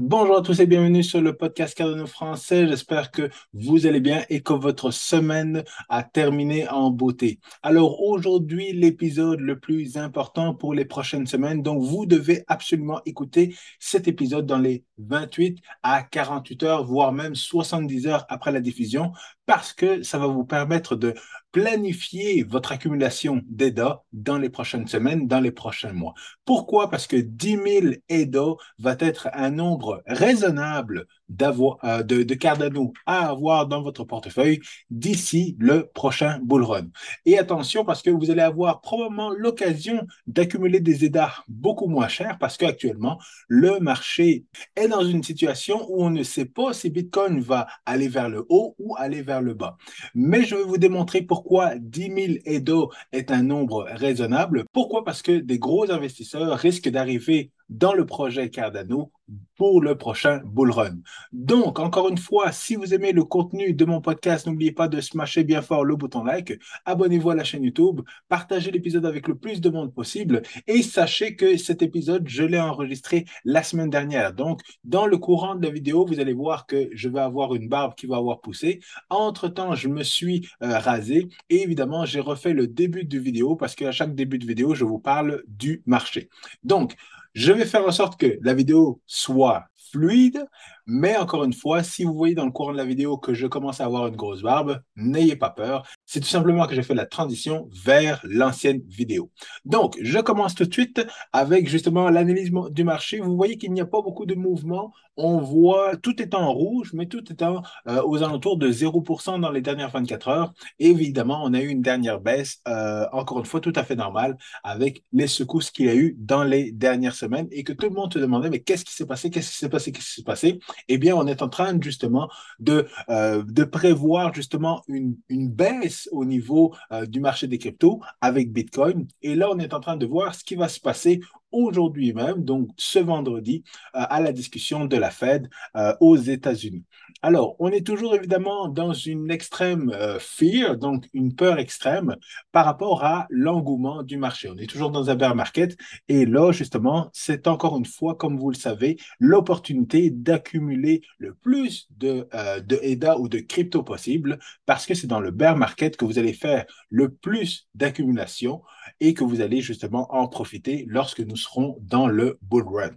[0.00, 2.68] Bonjour à tous et bienvenue sur le podcast Cardano français.
[2.68, 7.40] J'espère que vous allez bien et que votre semaine a terminé en beauté.
[7.64, 11.62] Alors aujourd'hui, l'épisode le plus important pour les prochaines semaines.
[11.62, 17.34] Donc vous devez absolument écouter cet épisode dans les 28 à 48 heures, voire même
[17.34, 19.10] 70 heures après la diffusion
[19.48, 21.14] parce que ça va vous permettre de
[21.52, 26.12] planifier votre accumulation d'EDA dans les prochaines semaines, dans les prochains mois.
[26.44, 26.90] Pourquoi?
[26.90, 28.44] Parce que 10 000 EDA
[28.78, 35.56] va être un nombre raisonnable euh, de, de Cardano à avoir dans votre portefeuille d'ici
[35.58, 36.86] le prochain bull run.
[37.26, 42.38] Et attention parce que vous allez avoir probablement l'occasion d'accumuler des EDA beaucoup moins chers
[42.38, 44.44] parce qu'actuellement, le marché
[44.76, 48.44] est dans une situation où on ne sait pas si Bitcoin va aller vers le
[48.48, 49.76] haut ou aller vers le bas.
[50.14, 54.64] Mais je vais vous démontrer pourquoi 10 000 EDO est un nombre raisonnable.
[54.72, 55.04] Pourquoi?
[55.04, 59.12] Parce que des gros investisseurs risquent d'arriver dans le projet Cardano
[59.56, 60.98] pour le prochain bull run.
[61.32, 65.00] Donc, encore une fois, si vous aimez le contenu de mon podcast, n'oubliez pas de
[65.00, 69.34] smasher bien fort le bouton like, abonnez-vous à la chaîne YouTube, partagez l'épisode avec le
[69.34, 74.32] plus de monde possible et sachez que cet épisode, je l'ai enregistré la semaine dernière.
[74.32, 77.68] Donc, dans le courant de la vidéo, vous allez voir que je vais avoir une
[77.68, 78.80] barbe qui va avoir poussé.
[79.10, 83.74] Entre-temps, je me suis euh, rasé et évidemment, j'ai refait le début de vidéo parce
[83.74, 86.30] qu'à chaque début de vidéo, je vous parle du marché.
[86.62, 86.94] Donc,
[87.38, 90.46] je vais faire en sorte que la vidéo soit fluide,
[90.86, 93.46] mais encore une fois, si vous voyez dans le courant de la vidéo que je
[93.46, 95.86] commence à avoir une grosse barbe, n'ayez pas peur.
[96.06, 99.30] C'est tout simplement que j'ai fait la transition vers l'ancienne vidéo.
[99.64, 103.20] Donc, je commence tout de suite avec justement l'analyse du marché.
[103.20, 104.92] Vous voyez qu'il n'y a pas beaucoup de mouvements.
[105.16, 109.50] On voit tout est en rouge, mais tout est euh, aux alentours de 0% dans
[109.50, 110.54] les dernières 24 heures.
[110.78, 114.36] évidemment, on a eu une dernière baisse, euh, encore une fois, tout à fait normale,
[114.62, 117.94] avec les secousses qu'il y a eu dans les dernières semaines et que tout le
[117.94, 120.22] monde se demandait, mais qu'est-ce qui s'est passé, qu'est-ce qui s'est passé, qu'est-ce qui s'est
[120.22, 126.08] passé eh bien, on est en train justement de, euh, prévoir justement une, une, baisse
[126.12, 129.06] au niveau euh, du marché des cryptos avec Bitcoin.
[129.22, 131.20] Et là, on est en train de voir ce qui va se passer
[131.52, 133.64] aujourd'hui même, donc ce vendredi,
[133.94, 136.84] euh, à la discussion de la Fed euh, aux États-Unis.
[137.22, 142.16] Alors, on est toujours évidemment dans une extrême euh, fear, donc une peur extrême
[142.52, 144.48] par rapport à l'engouement du marché.
[144.50, 145.76] On est toujours dans un bear market
[146.08, 151.88] et là, justement, c'est encore une fois, comme vous le savez, l'opportunité d'accumuler le plus
[151.96, 152.28] de,
[152.60, 156.18] de EDA ou de crypto possible parce que c'est dans le bear market que vous
[156.18, 158.62] allez faire le plus d'accumulation
[159.00, 162.94] et que vous allez justement en profiter lorsque nous seront dans le bull run.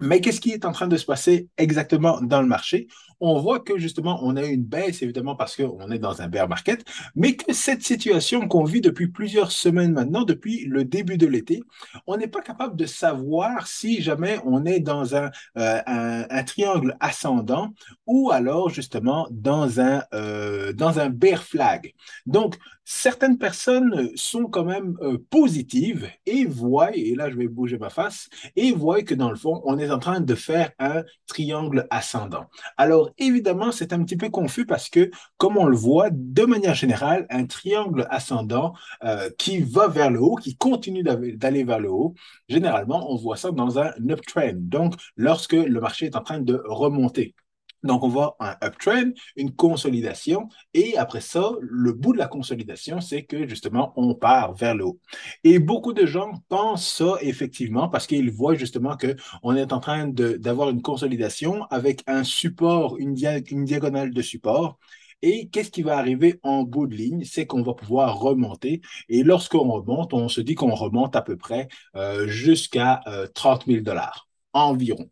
[0.00, 2.86] Mais qu'est-ce qui est en train de se passer exactement dans le marché?
[3.18, 6.48] On voit que justement, on a une baisse, évidemment, parce qu'on est dans un bear
[6.50, 6.84] market,
[7.14, 11.62] mais que cette situation qu'on vit depuis plusieurs semaines maintenant, depuis le début de l'été,
[12.06, 17.72] on n'est pas capable de savoir si jamais on est dans un, euh, triangle ascendant
[18.04, 21.94] ou alors justement dans un, euh, dans un bear flag.
[22.26, 27.78] Donc, certaines personnes sont quand même euh, positives et voient, et là je vais bouger
[27.78, 31.02] ma face, et voient que dans le fond, on est en train de faire un
[31.26, 32.46] triangle ascendant.
[32.76, 36.74] Alors, évidemment, c'est un petit peu confus parce que, comme on le voit, de manière
[36.74, 38.72] générale, un triangle ascendant
[39.04, 42.14] euh, qui va vers le haut, qui continue d'aller vers le haut,
[42.48, 44.52] généralement, on voit ça dans un uptrend.
[44.54, 47.34] Donc, lorsque le marché est en train de remonter.
[47.82, 53.00] Donc, on voit un uptrend, une consolidation, et après ça, le bout de la consolidation,
[53.00, 55.00] c'est que justement, on part vers le haut.
[55.44, 60.08] Et beaucoup de gens pensent ça effectivement parce qu'ils voient justement qu'on est en train
[60.08, 64.78] d'avoir une consolidation avec un support, une, diagonale de support.
[65.22, 67.24] Et qu'est-ce qui va arriver en bout de ligne?
[67.24, 68.82] C'est qu'on va pouvoir remonter.
[69.08, 73.00] Et lorsqu'on remonte, on se dit qu'on remonte à peu près euh, jusqu'à
[73.34, 75.10] 30 000 dollars environ.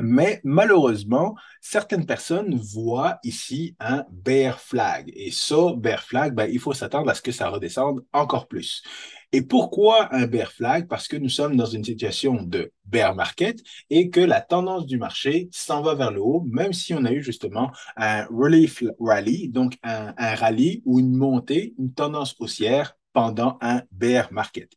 [0.00, 5.10] Mais malheureusement, certaines personnes voient ici un bear flag.
[5.14, 8.84] Et ça, bear flag, ben, il faut s'attendre à ce que ça redescende encore plus.
[9.32, 10.86] Et pourquoi un bear flag?
[10.86, 13.60] Parce que nous sommes dans une situation de bear market
[13.90, 17.12] et que la tendance du marché s'en va vers le haut, même si on a
[17.12, 22.97] eu justement un relief rally, donc un, un rallye ou une montée, une tendance haussière
[23.18, 24.70] pendant un bear market.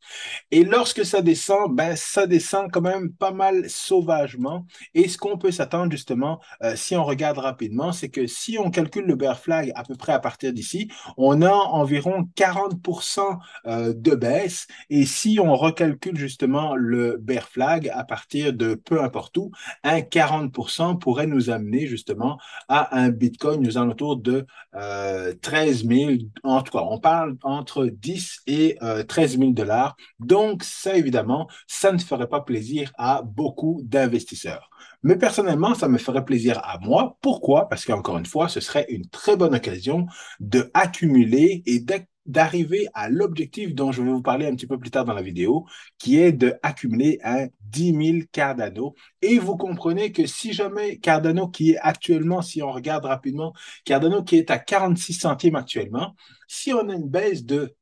[0.50, 4.66] Et lorsque ça descend, ben, ça descend quand même pas mal sauvagement.
[4.96, 8.72] Et ce qu'on peut s'attendre justement, euh, si on regarde rapidement, c'est que si on
[8.72, 13.94] calcule le bear flag à peu près à partir d'ici, on a environ 40% euh,
[13.96, 14.66] de baisse.
[14.90, 19.52] Et si on recalcule justement le bear flag à partir de peu importe où,
[19.84, 22.40] un 40% pourrait nous amener justement
[22.70, 26.12] à un Bitcoin aux alentours de 13 euh, 000.
[26.42, 29.96] En tout cas, on parle entre 10 10 et 13 000 dollars.
[30.20, 34.70] Donc, ça, évidemment, ça ne ferait pas plaisir à beaucoup d'investisseurs.
[35.04, 37.18] Mais personnellement, ça me ferait plaisir à moi.
[37.22, 37.68] Pourquoi?
[37.70, 40.06] Parce qu'encore une fois, ce serait une très bonne occasion
[40.40, 41.84] de accumuler et
[42.28, 45.24] d'arriver à l'objectif dont je vais vous parler un petit peu plus tard dans la
[45.24, 45.66] vidéo,
[45.98, 48.94] qui est d'accumuler un 10 000 Cardano.
[49.24, 53.54] Et vous comprenez que si jamais Cardano, qui est actuellement, si on regarde rapidement,
[53.86, 56.16] Cardano qui est à 46 centimes actuellement,
[56.48, 57.76] si on a une baisse de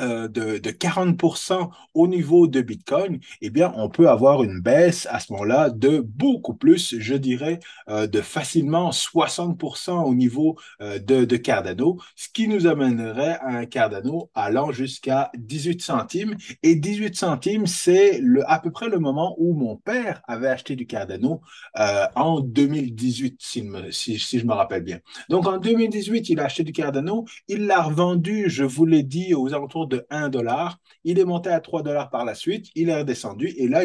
[0.00, 5.20] euh, de, 40% au niveau de Bitcoin, eh bien, on peut avoir une baisse à
[5.20, 7.60] ce moment-là de beaucoup plus, je dirais,
[7.90, 13.66] euh, de facilement 60% au niveau euh, de, Cardano, ce qui nous amènerait à un
[13.66, 16.36] Cardano allant jusqu'à 18 centimes.
[16.62, 20.86] Et 18 centimes, c'est à peu près le moment où mon père avait acheté du
[20.86, 21.42] Cardano
[21.74, 25.00] en 2018, si, si, si, je me rappelle bien.
[25.28, 29.34] Donc, en 2018, il a acheté du Cardano, il l'a revendu, je vous l'ai dit,
[29.34, 30.78] aux alentours de 1 dollar.
[31.04, 33.82] Il est monté à 3 dollars par la suite, il est redescendu et là,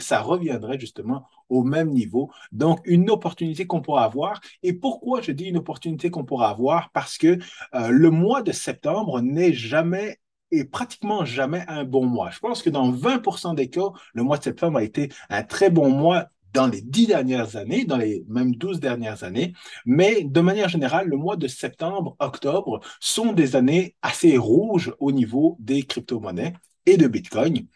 [0.00, 2.30] ça reviendrait justement au même niveau.
[2.52, 4.40] Donc, une opportunité qu'on pourra avoir.
[4.62, 6.90] Et pourquoi je dis une opportunité qu'on pourra avoir?
[6.92, 7.38] Parce que
[7.74, 10.18] euh, le mois de septembre n'est jamais
[10.50, 12.30] et pratiquement jamais un bon mois.
[12.30, 15.68] Je pense que dans 20% des cas, le mois de septembre a été un très
[15.68, 19.52] bon mois dans les dix dernières années, dans les même douze dernières années.
[19.84, 25.12] Mais de manière générale, le mois de septembre, octobre sont des années assez rouges au
[25.12, 26.54] niveau des crypto-monnaies
[26.86, 27.66] et de Bitcoin.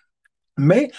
[0.57, 0.91] Mais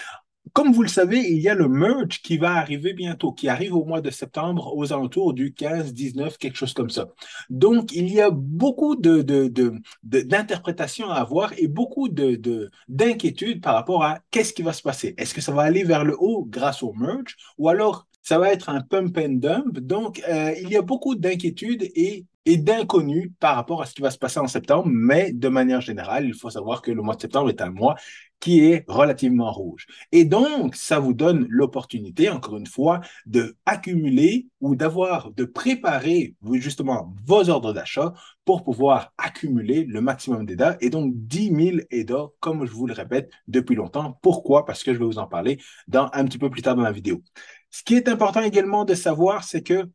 [0.52, 3.74] comme vous le savez, il y a le merge qui va arriver bientôt, qui arrive
[3.74, 7.08] au mois de septembre aux alentours du 15, 19, quelque chose comme ça.
[7.48, 14.20] Donc, il y a beaucoup d'interprétations de, à avoir et beaucoup d'inquiétudes par rapport à
[14.30, 15.14] qu'est-ce qui va se passer.
[15.18, 18.52] Est-ce que ça va aller vers le haut grâce au merge ou alors ça va
[18.52, 19.78] être un pump and dump?
[19.78, 24.02] Donc, euh, il y a beaucoup d'inquiétudes et et d'inconnus par rapport à ce qui
[24.02, 27.14] va se passer en septembre, mais de manière générale, il faut savoir que le mois
[27.14, 27.96] de septembre est un mois
[28.40, 29.86] qui est relativement rouge.
[30.12, 36.34] Et donc, ça vous donne l'opportunité, encore une fois, de accumuler ou d'avoir, de préparer
[36.54, 38.14] justement vos ordres d'achat
[38.46, 42.94] pour pouvoir accumuler le maximum d'EDA et donc 10 000 EDA, comme je vous le
[42.94, 44.18] répète depuis longtemps.
[44.22, 44.64] Pourquoi?
[44.64, 46.92] Parce que je vais vous en parler dans, un petit peu plus tard dans la
[46.92, 47.22] vidéo.
[47.68, 49.88] Ce qui est important également de savoir, c'est que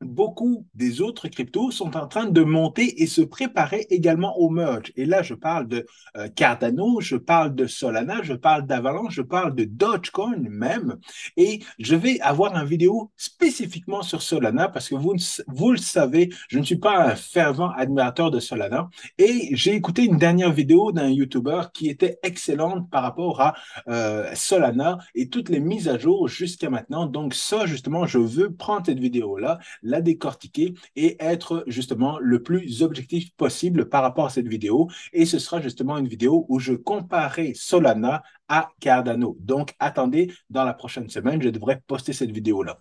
[0.00, 4.92] beaucoup des autres cryptos sont en train de monter et se préparer également au merge.
[4.96, 5.86] Et là, je parle de
[6.16, 10.96] euh, Cardano, je parle de Solana, je parle d'Avalanche, je parle de Dogecoin même.
[11.36, 15.14] Et je vais avoir une vidéo spécifiquement sur Solana parce que vous,
[15.46, 18.88] vous le savez, je ne suis pas un fervent admirateur de Solana.
[19.18, 23.54] Et j'ai écouté une dernière vidéo d'un YouTuber qui était excellente par rapport à
[23.88, 27.06] euh, Solana et toutes les mises à jour jusqu'à maintenant.
[27.06, 29.58] Donc ça, justement, je veux prendre cette vidéo-là
[29.90, 34.88] la décortiquer et être justement le plus objectif possible par rapport à cette vidéo.
[35.12, 39.36] Et ce sera justement une vidéo où je comparerai Solana à Cardano.
[39.40, 42.78] Donc, attendez, dans la prochaine semaine, je devrais poster cette vidéo-là.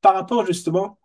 [0.00, 0.98] Par rapport justement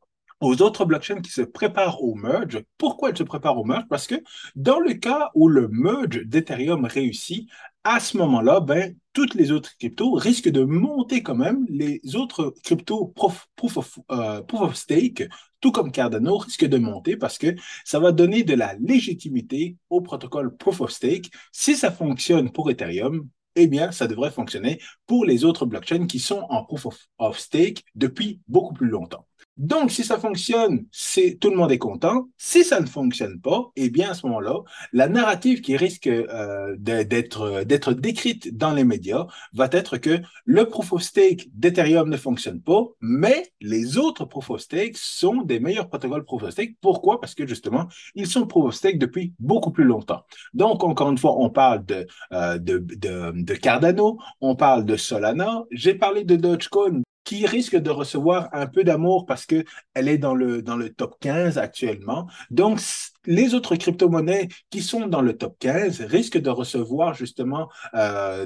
[0.43, 2.63] aux autres blockchains qui se préparent au merge.
[2.77, 3.85] Pourquoi elles se préparent au merge?
[3.89, 4.15] Parce que
[4.55, 7.49] dans le cas où le merge d'Ethereum réussit,
[7.83, 11.65] à ce moment-là, ben, toutes les autres cryptos risquent de monter quand même.
[11.69, 13.47] Les autres cryptos proof,
[13.77, 15.23] of, euh, proof of stake,
[15.59, 20.01] tout comme Cardano, risquent de monter parce que ça va donner de la légitimité au
[20.01, 21.31] protocole proof of stake.
[21.51, 26.19] Si ça fonctionne pour Ethereum, eh bien, ça devrait fonctionner pour les autres blockchains qui
[26.19, 26.87] sont en proof
[27.19, 29.27] of stake depuis beaucoup plus longtemps.
[29.57, 32.27] Donc, si ça fonctionne, c'est tout le monde est content.
[32.37, 34.61] Si ça ne fonctionne pas, eh bien à ce moment-là,
[34.93, 40.65] la narrative qui risque euh, d'être d'être décrite dans les médias va être que le
[40.65, 45.59] proof of stake d'Ethereum ne fonctionne pas, mais les autres proof of stake sont des
[45.59, 46.75] meilleurs protocoles proof of stake.
[46.81, 47.21] Pourquoi?
[47.21, 50.23] Parce que justement, ils sont proof of stake depuis beaucoup plus longtemps.
[50.55, 54.95] Donc, encore une fois, on parle de euh, de, de, de Cardano, on parle de
[54.95, 55.63] Solana.
[55.69, 59.65] J'ai parlé de Dogecoin qui risque de recevoir un peu d'amour parce qu'elle
[59.95, 62.27] est dans le, dans le top 15 actuellement.
[62.51, 62.79] Donc,
[63.25, 68.45] les autres crypto-monnaies qui sont dans le top 15 risquent de recevoir justement euh,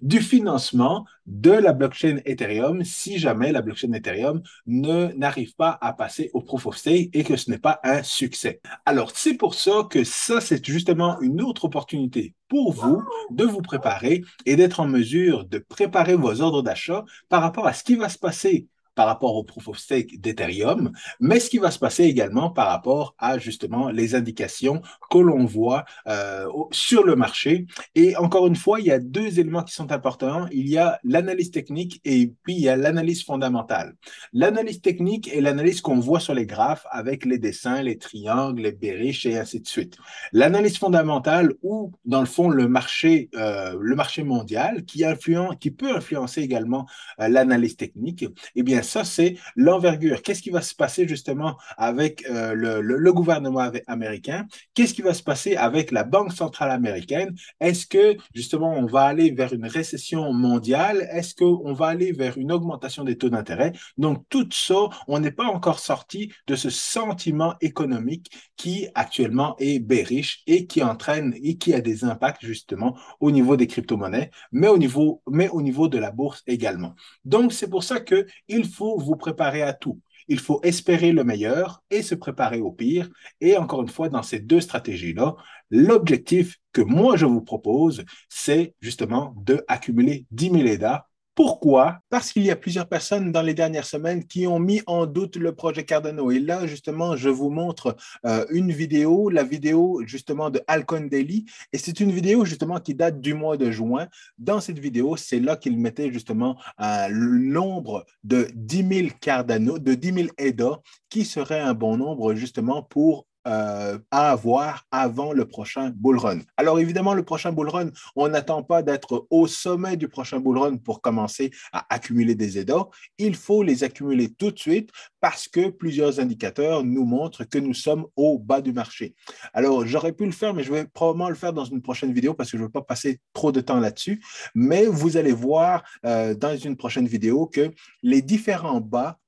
[0.00, 5.92] du financement de la blockchain Ethereum si jamais la blockchain Ethereum ne n'arrive pas à
[5.92, 8.60] passer au proof of stake et que ce n'est pas un succès.
[8.84, 13.62] Alors, c'est pour ça que ça, c'est justement une autre opportunité pour vous de vous
[13.62, 17.96] préparer et d'être en mesure de préparer vos ordres d'achat par rapport à ce qui
[17.96, 21.78] va se passer par rapport au proof of stake d'Ethereum, mais ce qui va se
[21.78, 27.66] passer également par rapport à justement les indications que l'on voit euh, sur le marché.
[27.94, 30.46] Et encore une fois, il y a deux éléments qui sont importants.
[30.52, 33.96] Il y a l'analyse technique et puis il y a l'analyse fondamentale.
[34.32, 38.72] L'analyse technique est l'analyse qu'on voit sur les graphes avec les dessins, les triangles, les
[38.72, 39.96] bearish et ainsi de suite.
[40.32, 45.70] L'analyse fondamentale où, dans le fond, le marché, euh, le marché mondial qui, influence, qui
[45.70, 46.86] peut influencer également
[47.20, 50.22] euh, l'analyse technique, eh bien, ça, c'est l'envergure.
[50.22, 54.46] Qu'est-ce qui va se passer justement avec euh, le, gouvernement américain?
[54.74, 57.34] Qu'est-ce qui va se passer avec la Banque centrale américaine?
[57.60, 61.08] Est-ce que, justement, on va aller vers une récession mondiale?
[61.10, 63.72] Est-ce qu'on va aller vers une augmentation des taux d'intérêt?
[63.98, 64.74] Donc, tout ça,
[65.08, 70.82] on n'est pas encore sorti de ce sentiment économique qui actuellement est bearish et qui
[70.82, 75.48] entraîne et qui a des impacts justement au niveau des crypto-monnaies, mais au niveau, mais
[75.48, 76.94] au niveau de la bourse également.
[77.24, 80.00] Donc, c'est pour ça qu'il faut vous préparer à tout.
[80.28, 83.08] Il faut espérer le meilleur et se préparer au pire.
[83.40, 85.36] Et encore une fois, dans ces deux stratégies-là,
[85.70, 91.98] l'objectif que moi je vous propose, c'est justement de accumuler 10 000 EDA pourquoi?
[92.10, 95.36] Parce qu'il y a plusieurs personnes dans les dernières semaines qui ont mis en doute
[95.36, 96.30] le projet Cardano.
[96.30, 101.44] Et là, justement, je vous montre euh, une vidéo, la vidéo justement de Alcon Daily.
[101.72, 104.06] Et c'est une vidéo justement qui date du mois de juin.
[104.38, 109.78] Dans cette vidéo, c'est là qu'il mettait justement euh, le nombre de 10 000 Cardano,
[109.78, 115.32] de 10 000 EDA, qui serait un bon nombre justement pour euh, à avoir avant
[115.32, 116.40] le prochain bull run.
[116.56, 120.58] Alors évidemment, le prochain bull run, on n'attend pas d'être au sommet du prochain bull
[120.58, 122.86] run pour commencer à accumuler des EDA.
[123.18, 127.74] Il faut les accumuler tout de suite parce que plusieurs indicateurs nous montrent que nous
[127.74, 129.14] sommes au bas du marché.
[129.52, 132.34] Alors j'aurais pu le faire, mais je vais probablement le faire dans une prochaine vidéo
[132.34, 134.22] parce que je ne veux pas passer trop de temps là-dessus.
[134.54, 137.70] Mais vous allez voir euh, dans une prochaine vidéo que
[138.02, 139.18] les différents bas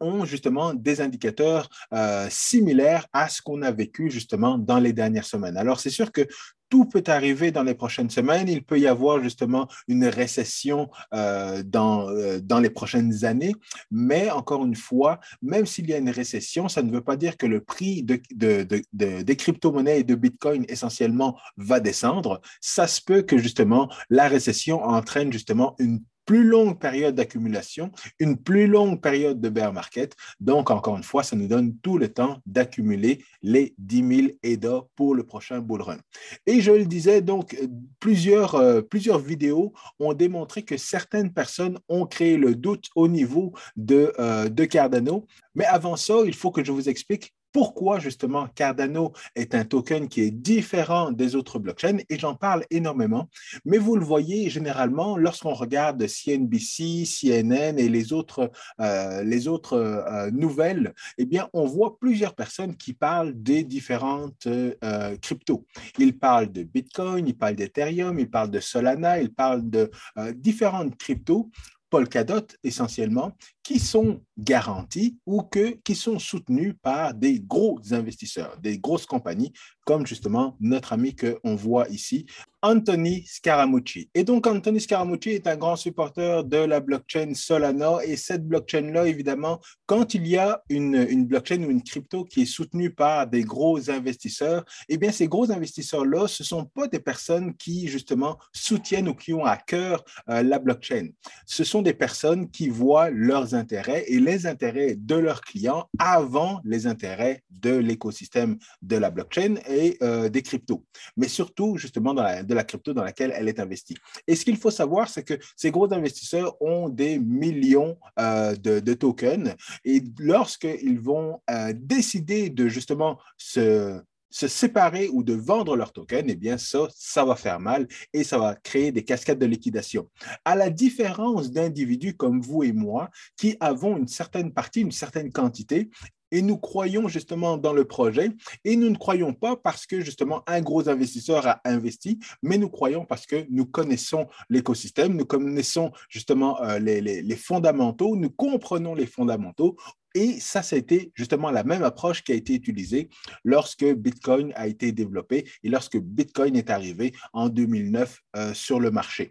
[0.00, 5.24] ont justement des indicateurs euh, similaires à ce qu'on a vécu justement dans les dernières
[5.24, 5.56] semaines.
[5.56, 6.26] Alors, c'est sûr que
[6.68, 8.48] tout peut arriver dans les prochaines semaines.
[8.48, 13.54] Il peut y avoir justement une récession euh, dans, euh, dans les prochaines années.
[13.90, 17.36] Mais encore une fois, même s'il y a une récession, ça ne veut pas dire
[17.36, 22.40] que le prix de, des crypto-monnaies et de Bitcoin essentiellement va descendre.
[22.60, 28.36] Ça se peut que justement la récession entraîne justement une plus longue période d'accumulation, une
[28.36, 30.14] plus longue période de bear market.
[30.40, 34.82] Donc, encore une fois, ça nous donne tout le temps d'accumuler les 10 000 EDA
[34.94, 35.96] pour le prochain bull run.
[36.44, 37.56] Et je le disais, donc,
[37.98, 43.54] plusieurs, euh, plusieurs vidéos ont démontré que certaines personnes ont créé le doute au niveau
[43.76, 45.24] de, euh, de Cardano.
[45.54, 50.06] Mais avant ça, il faut que je vous explique pourquoi justement Cardano est un token
[50.06, 53.28] qui est différent des autres blockchains et j'en parle énormément.
[53.64, 59.72] Mais vous le voyez généralement lorsqu'on regarde CNBC, CNN et les autres, euh, les autres
[59.72, 65.66] euh, nouvelles, eh bien, on voit plusieurs personnes qui parlent des différentes euh, cryptos.
[65.98, 69.90] Ils parlent de Bitcoin, ils parlent d'Ethereum, ils parlent de Solana, ils parlent de
[70.36, 71.50] différentes cryptos
[71.90, 78.78] Polkadot essentiellement, qui sont garantis ou que, qui sont soutenus par des gros investisseurs, des
[78.78, 79.52] grosses compagnies,
[79.88, 82.26] comme justement notre ami qu'on voit ici,
[82.60, 84.10] Anthony Scaramucci.
[84.14, 87.98] Et donc, Anthony Scaramucci est un grand supporter de la blockchain Solana.
[88.04, 92.46] Et cette blockchain-là, évidemment, quand il y a une, blockchain ou une crypto qui est
[92.46, 96.98] soutenue par des gros investisseurs, eh bien, ces gros investisseurs-là, ce ne sont pas des
[96.98, 101.08] personnes qui, justement, soutiennent ou qui ont à cœur euh, la blockchain.
[101.46, 106.60] Ce sont des personnes qui voient leurs intérêts et les intérêts de leurs clients avant
[106.64, 109.54] les intérêts de l'écosystème de la blockchain
[110.02, 110.84] euh, des cryptos.
[111.16, 113.96] Mais surtout, justement, de la crypto dans laquelle elle est investie.
[114.26, 118.94] Et ce qu'il faut savoir, c'est que ces gros investisseurs ont des millions euh, de,
[118.94, 119.54] tokens
[119.84, 126.26] et lorsqu'ils vont euh, décider de justement se se séparer ou de vendre leurs tokens,
[126.28, 130.10] eh bien ça, ça va faire mal et ça va créer des cascades de liquidation.
[130.44, 135.32] À la différence d'individus comme vous et moi qui avons une certaine partie, une certaine
[135.32, 135.88] quantité
[136.30, 138.30] et nous croyons justement dans le projet
[138.64, 142.68] et nous ne croyons pas parce que justement un gros investisseur a investi, mais nous
[142.68, 149.06] croyons parce que nous connaissons l'écosystème, nous connaissons justement euh, les, fondamentaux, nous comprenons les
[149.06, 149.76] fondamentaux.
[150.14, 153.08] Et ça, c'était justement la même approche qui a été utilisée
[153.44, 158.90] lorsque Bitcoin a été développé et lorsque Bitcoin est arrivé en 2009 euh, sur le
[158.90, 159.30] marché.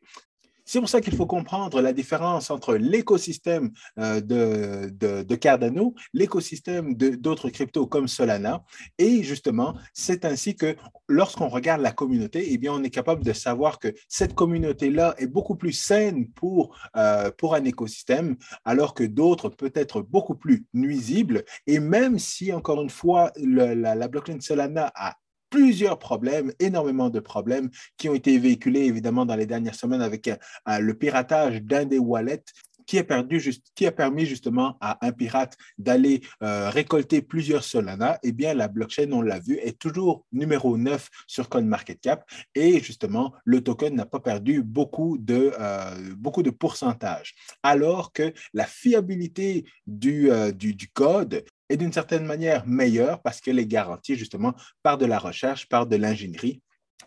[0.70, 7.50] C'est pour ça qu'il faut comprendre la différence entre l'écosystème euh, de, Cardano, l'écosystème d'autres
[7.50, 8.66] cryptos comme Solana.
[8.98, 10.76] Et justement, c'est ainsi que
[11.08, 15.28] lorsqu'on regarde la communauté, eh bien, on est capable de savoir que cette communauté-là est
[15.28, 20.66] beaucoup plus saine pour, euh, pour un écosystème, alors que d'autres peut être beaucoup plus
[20.74, 21.46] nuisibles.
[21.66, 25.16] Et même si, encore une fois, la, la blockchain Solana a
[25.50, 30.28] plusieurs problèmes, énormément de problèmes qui ont été véhiculés évidemment dans les dernières semaines avec
[30.28, 32.44] euh, le piratage d'un des wallets
[32.86, 33.42] qui a, perdu
[33.76, 38.70] qui a permis justement à un pirate d'aller euh, récolter plusieurs Solana, eh bien, la
[38.70, 42.24] blockchain, on l'a vu, est toujours numéro 9 sur CoinMarketCap
[42.56, 47.36] et justement, le token n'a pas perdu beaucoup de, euh, beaucoup de pourcentage.
[47.62, 53.68] Alors que la fiabilité du, du code est d'une certaine manière meilleure parce qu'elle est
[53.68, 56.62] garantie justement par de la recherche, par de l'ingénierie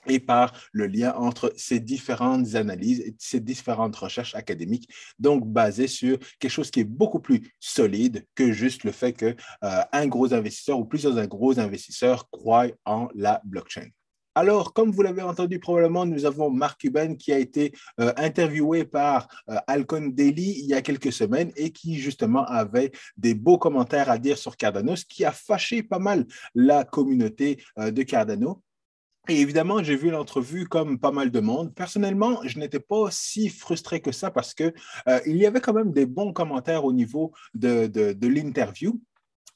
[0.07, 4.88] et par le lien entre ces différentes analyses et ces différentes recherches académiques,
[5.19, 9.35] donc basées sur quelque chose qui est beaucoup plus solide que juste le fait qu'un
[9.64, 13.88] euh, gros investisseur ou plusieurs gros investisseurs croient en la blockchain.
[14.40, 18.87] Alors, comme vous l'avez entendu probablement, nous avons Mark Cuban qui a été euh, interviewé
[18.87, 23.59] par euh, Alcon Daily il y a quelques semaines et qui justement avait des beaux
[23.59, 28.02] commentaires à dire sur Cardano, ce qui a fâché pas mal la communauté euh, de
[28.02, 28.62] Cardano.
[29.28, 31.75] Et évidemment, j'ai vu l'entrevue comme pas mal de monde.
[31.75, 34.73] Personnellement, je n'étais pas si frustré que ça parce qu'il
[35.26, 38.99] y avait quand même des bons commentaires au niveau de l'interview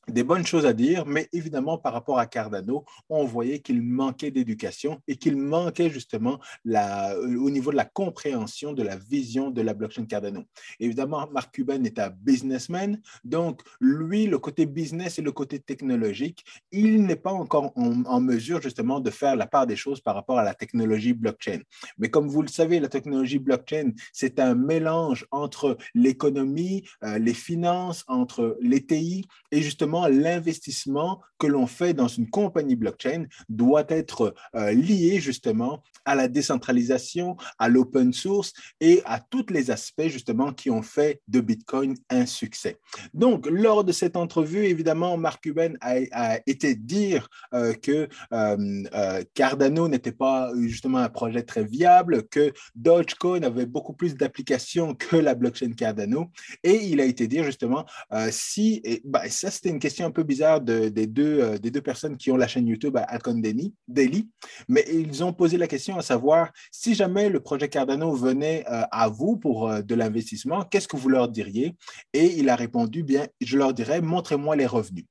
[0.08, 4.30] des bonnes choses à dire, mais évidemment, par rapport à Cardano, on voyait qu'il manquait
[4.30, 9.62] d'éducation et qu'il manquait justement la, au niveau de la compréhension de la vision de
[9.62, 10.44] la blockchain Cardano.
[10.80, 16.44] Évidemment, Mark Cuban est un businessman, donc lui, le côté business et le côté technologique,
[16.72, 20.14] il n'est pas encore en, en, mesure justement de faire la part des choses par
[20.14, 21.60] rapport à la technologie blockchain.
[21.98, 27.34] Mais comme vous le savez, la technologie blockchain, c'est un mélange entre l'économie, euh, les
[27.34, 33.84] finances, entre les TI et justement l'investissement que l'on fait dans une compagnie blockchain doit
[33.88, 40.08] être euh, lié justement à la décentralisation, à l'open source et à tous les aspects
[40.08, 42.78] justement qui ont fait de Bitcoin un succès.
[43.14, 49.88] Donc, lors de cette entrevue, évidemment, Mark Cuban a, été dire euh, que euh, Cardano
[49.88, 55.34] n'était pas justement un projet très viable, que Dogecoin avait beaucoup plus d'applications que la
[55.34, 56.30] blockchain Cardano.
[56.62, 57.86] Et il a été dire justement
[58.30, 61.82] si, et, bah, ça c'était une question un peu bizarre des, deux, euh, des deux
[61.82, 64.28] personnes qui ont la chaîne YouTube à Alcon Daily,
[64.66, 68.82] mais ils ont posé la question à savoir si jamais le projet Cardano venait euh,
[68.90, 71.76] à vous pour euh, de l'investissement, qu'est-ce que vous leur diriez?
[72.14, 75.04] Et il a répondu, bien, je leur dirais, montrez-moi les revenus.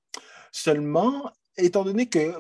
[0.52, 2.34] Seulement, étant donné que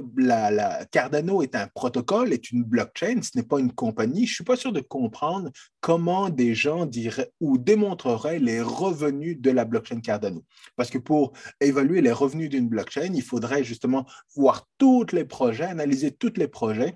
[0.92, 4.44] Cardano est un protocole, est une blockchain, ce n'est pas une compagnie, je ne suis
[4.44, 10.02] pas sûr de comprendre comment des gens diraient ou démontreraient les revenus de la blockchain
[10.02, 10.44] Cardano.
[10.76, 15.66] Parce que pour évaluer les revenus d'une blockchain, il faudrait justement voir tous les projets,
[15.66, 16.96] analyser tous les projets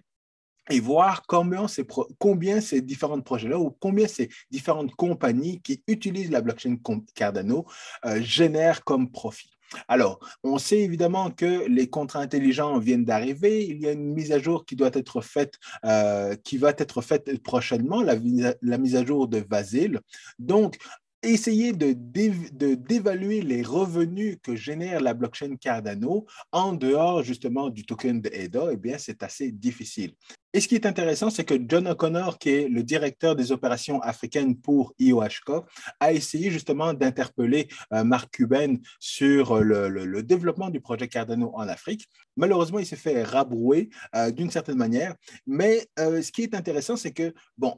[0.70, 1.86] et voir combien ces,
[2.20, 6.78] combien ces différents projets-là ou combien ces différentes compagnies qui utilisent la blockchain
[7.16, 7.66] Cardano
[8.06, 9.57] euh, génèrent comme profit.
[9.88, 13.66] Alors, on sait évidemment que les contrats intelligents viennent d'arriver.
[13.66, 17.02] Il y a une mise à jour qui doit être faite, euh, qui va être
[17.02, 18.16] faite prochainement, la,
[18.62, 20.00] la mise à jour de Vasil.
[20.40, 20.78] Donc,
[21.24, 28.22] essayer de, d'évaluer les revenus que génère la blockchain Cardano en dehors justement du token
[28.22, 30.14] de EDA, eh bien, c'est assez difficile.
[30.54, 34.02] Et ce qui est intéressant, c'est que John O'Connor, qui est le directeur des opérations
[34.02, 35.66] africaines pour IOHK,
[36.00, 42.08] a essayé justement d'interpeller euh, Mark Cuban sur le, développement du projet Cardano en Afrique.
[42.38, 45.16] Malheureusement, il s'est fait rabrouer euh, d'une certaine manière.
[45.46, 47.78] Mais euh, ce qui est intéressant, c'est que, bon,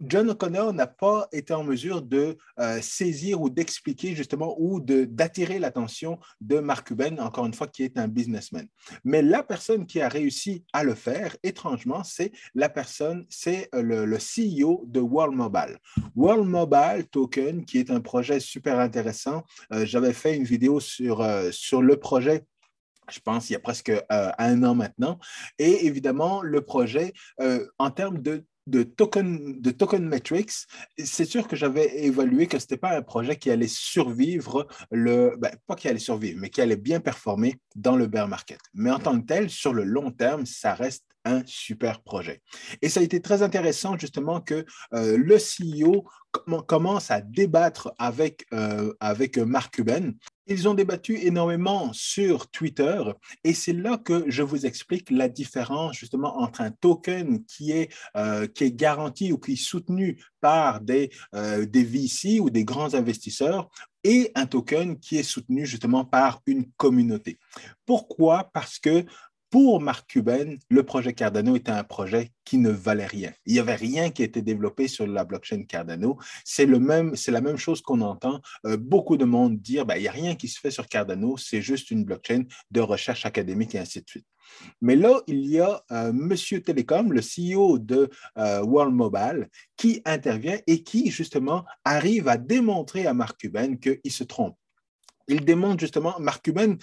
[0.00, 5.58] John O'Connor n'a pas été en mesure de euh, saisir ou d'expliquer justement ou d'attirer
[5.58, 8.66] l'attention de Mark Cuban, encore une fois, qui est un businessman.
[9.04, 13.82] Mais la personne qui a réussi à le faire, étrangement, c'est la personne, c'est euh,
[13.82, 15.78] le, CEO de World Mobile.
[16.14, 19.44] World Mobile Token, qui est un projet super intéressant.
[19.72, 22.44] Euh, j'avais fait une vidéo sur, sur le projet
[23.10, 25.18] je pense, il y a presque un an maintenant.
[25.58, 27.12] Et évidemment, le projet,
[27.76, 30.52] en termes de de token, de token metrics,
[30.98, 35.36] c'est sûr que j'avais évalué que ce n'était pas un projet qui allait survivre, le,
[35.38, 38.60] ben, pas qui allait survivre, mais qui allait bien performer dans le bear market.
[38.74, 42.40] Mais en tant que tel, sur le long terme, ça reste un super projet.
[42.80, 46.06] Et ça a été très intéressant justement que euh, le CEO
[46.66, 50.12] commence à débattre avec, euh, avec Mark Cuban
[50.52, 53.00] Ils ont débattu énormément sur Twitter
[53.44, 57.94] et c'est là que je vous explique la différence justement entre un token qui est,
[58.16, 63.70] euh, garanti ou qui est soutenu par des, euh, des VC ou des grands investisseurs
[64.02, 67.38] et un token qui est soutenu justement par une communauté.
[67.86, 68.50] Pourquoi?
[68.52, 69.04] Parce que
[69.50, 73.32] pour Mark Cuban, le projet Cardano était un projet qui ne valait rien.
[73.46, 76.18] Il n'y avait rien qui était développé sur la blockchain Cardano.
[76.44, 80.12] C'est la même chose qu'on entend euh, beaucoup de monde dire, ben, il n'y a
[80.12, 84.00] rien qui se fait sur Cardano, c'est juste une blockchain de recherche académique et ainsi
[84.00, 84.26] de suite.
[84.80, 90.00] Mais là, il y a euh, Monsieur Télécom, le CEO de euh, World Mobile, qui
[90.04, 94.56] intervient et qui, justement, arrive à démontrer à Mark Cuban qu'il se trompe
[95.30, 96.74] il démontre justement, Mark Cuban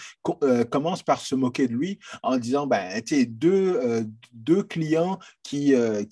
[0.44, 5.20] euh, commence par se moquer de lui en disant, ben, tu deux, euh, deux clients
[5.44, 6.04] qui, euh,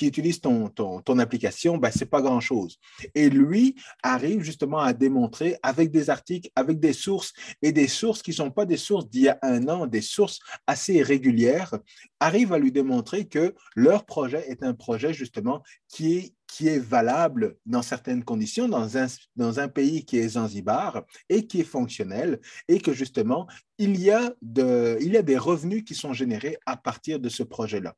[0.00, 2.78] utilisent ton, ton, application, ben, c'est pas grand-chose.
[3.14, 8.22] Et lui arrive justement à démontrer avec des articles, avec des sources et des sources
[8.22, 11.74] qui ne sont pas des sources d'il y a un an, des sources assez régulières,
[12.20, 16.78] arrive à lui démontrer que leur projet est un projet justement qui est qui est
[16.78, 19.06] valable dans certaines conditions, dans un,
[19.36, 24.10] dans un pays qui est Zanzibar et qui est fonctionnel, et que justement, il y,
[24.10, 27.94] a de, il y a des revenus qui sont générés à partir de ce projet-là.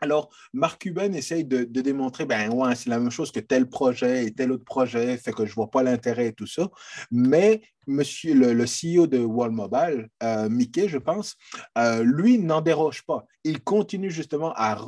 [0.00, 4.26] Alors, Mark Cuban essaye de, démontrer, ben ouais, c'est la même chose que tel projet
[4.26, 6.68] et tel autre projet, fait que je ne vois pas l'intérêt et tout ça.
[7.10, 11.36] Mais monsieur le, CEO de World Mobile, euh, Mickey, je pense,
[11.78, 13.24] euh, lui n'en déroge pas.
[13.44, 14.78] Il continue justement à,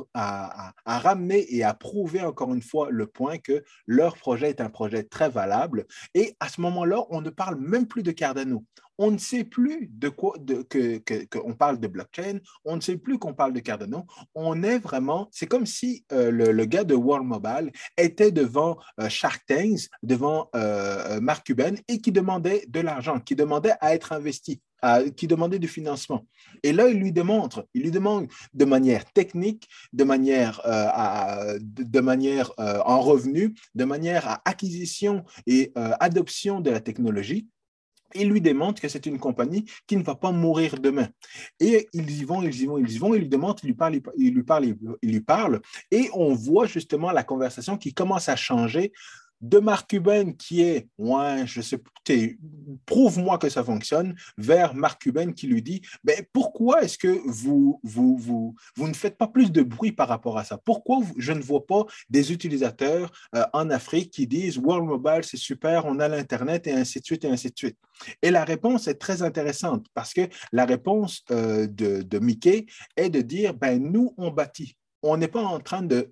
[0.85, 5.03] ramener et à prouver encore une fois le point que leur projet est un projet
[5.03, 5.85] très valable.
[6.13, 8.63] Et à ce moment-là, on ne parle même plus de Cardano
[8.99, 12.97] on ne sait plus de quoi de, que, qu'on parle de blockchain, on ne sait
[12.97, 14.05] plus qu'on parle de Cardano.
[14.33, 19.43] On est vraiment, c'est comme si euh, le, gars de World Mobile était devant Shark
[19.47, 20.49] Tanks, devant
[21.21, 24.59] Mark Cuban et qui demandait de l'argent, qui demandait à être investi.
[25.17, 26.21] qui demandait du financement.
[26.61, 30.61] Et là, il lui démontre, il lui demande de manière technique, de manière,
[31.59, 32.51] de, manière
[32.93, 37.47] en revenu, de manière à acquisition et adoption de la technologie,
[38.15, 41.07] il lui démontre que c'est une compagnie qui ne va pas mourir demain.
[41.59, 43.75] Et ils y vont, ils y vont, ils y vont, il lui demande, il lui
[43.75, 44.65] parle, il lui parle,
[45.01, 48.91] il lui parle, et on voit justement la conversation qui commence à changer
[49.41, 51.79] de Mark Cuban qui est, ouais, je sais,
[52.85, 57.79] prouve-moi que ça fonctionne, vers Mark Cuban qui lui dit, ben, pourquoi est-ce que vous,
[58.77, 60.57] ne faites pas plus de bruit par rapport à ça?
[60.57, 65.37] Pourquoi je ne vois pas des utilisateurs euh, en Afrique qui disent World Mobile, c'est
[65.37, 67.77] super, on a l'Internet et ainsi de suite et ainsi de suite?
[68.21, 70.21] Et la réponse est très intéressante parce que
[70.51, 75.27] la réponse euh, de, de Mickey est de dire, ben, nous, on bâtit on n'est
[75.27, 76.09] pas en train de,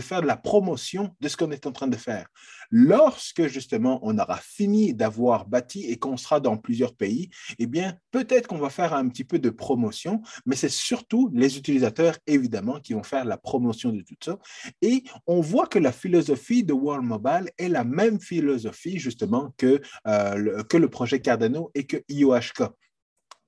[0.00, 2.26] faire de la promotion de ce qu'on est en train de faire.
[2.70, 7.98] Lorsque justement on aura fini d'avoir bâti et qu'on sera dans plusieurs pays, eh bien
[8.10, 12.80] peut-être qu'on va faire un petit peu de promotion, mais c'est surtout les utilisateurs évidemment
[12.80, 14.38] qui vont faire la promotion de tout ça.
[14.82, 19.80] Et on voit que la philosophie de World Mobile est la même philosophie justement que,
[20.06, 22.62] euh, le, que le projet Cardano et que IOHK.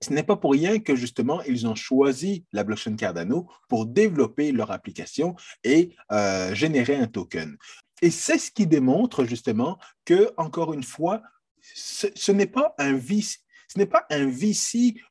[0.00, 4.52] Ce n'est pas pour rien que justement, ils ont choisi la blockchain Cardano pour développer
[4.52, 5.34] leur application
[5.64, 7.56] et euh, générer un token.
[8.00, 11.22] Et c'est ce qui démontre justement que, encore une fois,
[11.60, 13.78] ce, n'est pas un vice ce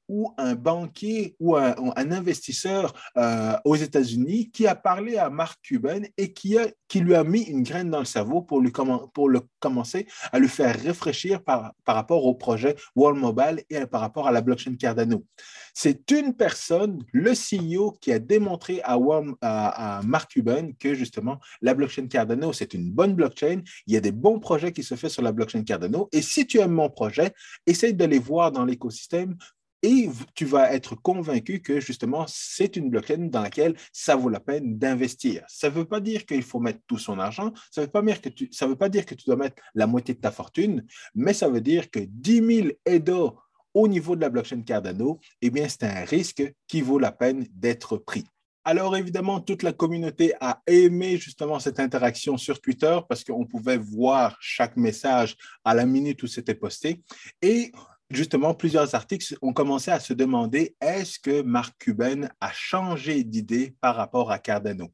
[0.08, 6.02] ou un banquier ou un, investisseur euh, aux États-Unis qui a parlé à Mark Cuban
[6.18, 8.72] et qui, a, qui lui a mis une graine dans le cerveau pour, lui
[9.14, 13.86] pour le commencer à le faire réfléchir par, par rapport au projet World Mobile et
[13.86, 15.26] par rapport à la blockchain Cardano.
[15.74, 18.98] C'est une personne, le CEO, qui a démontré à,
[19.42, 23.62] à, Mark Cuban que justement la blockchain Cardano, c'est une bonne blockchain.
[23.86, 26.10] Il y a des bons projets qui se font sur la blockchain Cardano.
[26.12, 27.34] Et si tu aimes mon projet,
[27.66, 29.36] essaye de les voir dans l'écosystème
[29.84, 34.40] et tu vas être convaincu que justement, c'est une blockchain dans laquelle ça vaut la
[34.40, 35.44] peine d'investir.
[35.48, 38.02] Ça ne veut pas dire qu'il faut mettre tout son argent, ça ne veut, pas
[38.02, 40.86] dire que tu, veut pas dire que tu dois mettre la moitié de ta fortune,
[41.16, 43.38] mais ça veut dire que 10 000 EDO
[43.74, 47.46] au niveau de la blockchain Cardano, eh bien, c'est un risque qui vaut la peine
[47.52, 48.26] d'être pris.
[48.68, 53.78] Alors évidemment, toute la communauté a aimé justement cette interaction sur Twitter parce qu'on pouvait
[53.78, 57.02] voir chaque message à la minute où c'était posté.
[57.42, 57.72] Et
[58.10, 63.76] justement, plusieurs articles ont commencé à se demander est-ce que Mark Cuban a changé d'idée
[63.82, 64.92] par rapport à Cardano?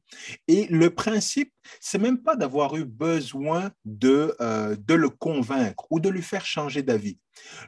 [0.48, 6.00] Et le principe, c'est même pas d'avoir eu besoin de, euh, de le convaincre ou
[6.00, 7.18] de lui faire changer d'avis.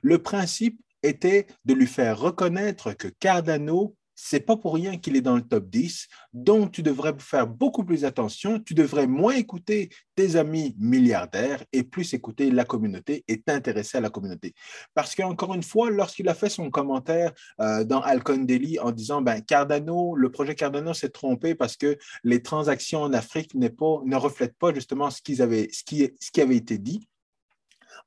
[0.03, 5.21] Le principe était de lui faire reconnaître que Cardano c'est pas pour rien qu'il est
[5.21, 6.09] dans le top 10.
[6.33, 8.59] Donc, tu devrais faire beaucoup plus attention.
[8.59, 14.01] Tu devrais moins écouter tes amis milliardaires et plus écouter la communauté et t'intéresser à
[14.01, 14.55] la communauté.
[14.95, 18.47] Parce qu'encore une fois, lorsqu'il a fait son commentaire euh, dans Alcon
[18.81, 23.55] en disant ben, Cardano, le projet Cardano s'est trompé parce que les transactions en Afrique
[23.55, 27.07] ne reflètent pas justement ce, qu'ils avaient, ce, qui, ce qui avait été dit.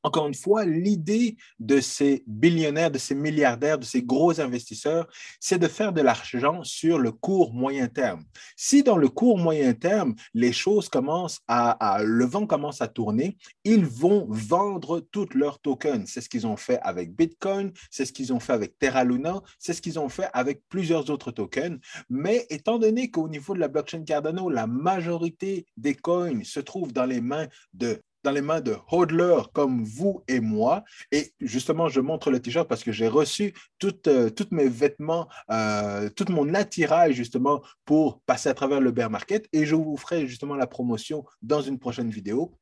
[0.03, 5.07] Encore une fois, l'idée de ces billionnaires, de ces milliardaires, de ces gros investisseurs,
[5.39, 8.23] c'est de faire de l'argent sur le court moyen terme.
[8.55, 13.37] Si dans le court moyen terme, les choses commencent à, le vent commence à tourner,
[13.63, 16.09] ils vont vendre toutes leurs tokens.
[16.09, 19.41] C'est ce qu'ils ont fait avec Bitcoin, c'est ce qu'ils ont fait avec Terra Luna,
[19.57, 21.79] c'est ce qu'ils ont fait avec plusieurs autres tokens.
[22.09, 26.93] Mais étant donné qu'au niveau de la blockchain Cardano, la majorité des coins se trouvent
[26.93, 30.83] dans les mains de dans les mains de hodlers comme vous et moi.
[31.11, 36.09] Et justement, je montre le t-shirt parce que j'ai reçu tous euh, mes vêtements, euh,
[36.09, 39.47] tout mon attirail justement pour passer à travers le bear market.
[39.53, 42.58] Et je vous ferai justement la promotion dans une prochaine vidéo.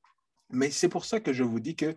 [0.52, 1.94] Mais c'est pour ça que je vous dis qu'un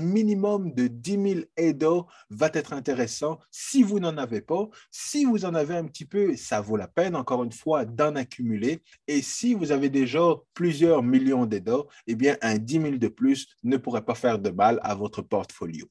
[0.00, 4.68] minimum de 10 000 EDO va être intéressant si vous n'en avez pas.
[4.90, 8.16] Si vous en avez un petit peu, ça vaut la peine, encore une fois, d'en
[8.16, 8.82] accumuler.
[9.06, 10.20] Et si vous avez déjà
[10.54, 14.50] plusieurs millions d'EDO, eh bien, un 10 000 de plus ne pourrait pas faire de
[14.50, 15.86] mal à votre portfolio.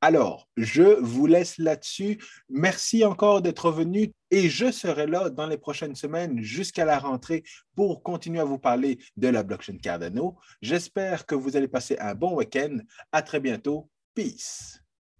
[0.00, 2.22] Alors, je vous laisse là-dessus.
[2.48, 7.42] Merci encore d'être venu et je serai là dans les prochaines semaines jusqu'à la rentrée
[7.74, 10.36] pour continuer à vous parler de la blockchain Cardano.
[10.60, 12.78] J'espère que vous allez passer un bon week-end.
[13.12, 13.88] À très bientôt.
[14.14, 14.81] Peace.